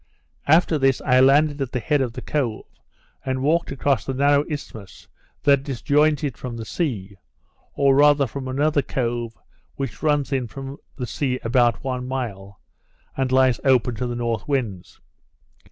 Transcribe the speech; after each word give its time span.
After 0.47 0.79
this 0.79 0.99
I 1.01 1.19
landed 1.19 1.61
at 1.61 1.73
the 1.73 1.79
head 1.79 2.01
of 2.01 2.13
the 2.13 2.23
cove, 2.23 2.65
and 3.23 3.43
walked 3.43 3.71
across 3.71 4.03
the 4.03 4.15
narrow 4.15 4.43
isthmus 4.49 5.07
that 5.43 5.61
disjoins 5.61 6.23
it 6.23 6.37
from 6.37 6.57
the 6.57 6.65
sea, 6.65 7.17
or 7.75 7.93
rather 7.95 8.25
from 8.25 8.47
another 8.47 8.81
cove 8.81 9.37
which 9.75 10.01
runs 10.01 10.31
in 10.33 10.47
from 10.47 10.79
the 10.95 11.05
sea 11.05 11.39
about 11.43 11.83
one 11.83 12.07
mile, 12.07 12.59
and 13.15 13.31
lies 13.31 13.59
open 13.63 13.93
to 13.97 14.07
the 14.07 14.15
north 14.15 14.47
winds. 14.47 14.99